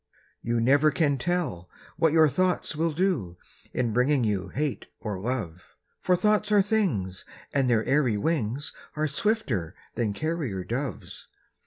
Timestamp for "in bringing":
3.71-4.23